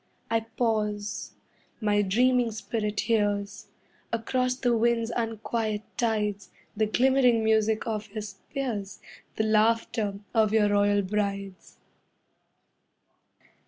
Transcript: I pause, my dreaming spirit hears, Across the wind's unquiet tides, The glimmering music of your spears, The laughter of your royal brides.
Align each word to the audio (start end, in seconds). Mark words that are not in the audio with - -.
I 0.31 0.39
pause, 0.39 1.33
my 1.79 2.01
dreaming 2.01 2.49
spirit 2.51 3.01
hears, 3.01 3.67
Across 4.11 4.55
the 4.55 4.75
wind's 4.75 5.11
unquiet 5.15 5.83
tides, 5.95 6.49
The 6.75 6.87
glimmering 6.87 7.43
music 7.43 7.85
of 7.85 8.09
your 8.11 8.23
spears, 8.23 8.99
The 9.35 9.43
laughter 9.43 10.15
of 10.33 10.53
your 10.53 10.69
royal 10.69 11.03
brides. 11.03 11.77